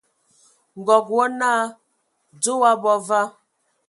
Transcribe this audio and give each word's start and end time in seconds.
Nkɔg 0.79 1.05
wɔ 1.15 1.23
naa 1.39 1.63
"Dze 2.39 2.51
o 2.55 2.57
abɔ 2.71 2.93
va?". 3.07 3.21